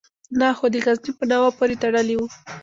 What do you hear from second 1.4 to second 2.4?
پورې تړلی وو.